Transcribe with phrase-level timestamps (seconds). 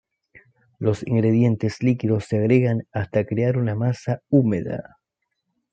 [0.79, 4.97] Los ingredientes líquidos se agregan hasta crear una masa húmeda.